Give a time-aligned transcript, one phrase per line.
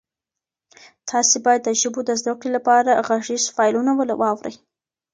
[1.09, 4.55] تاسي باید د ژبو د زده کړې لپاره غږیز فایلونه واورئ.